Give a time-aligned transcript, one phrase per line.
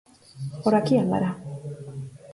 [0.63, 1.31] Por aquí andará..."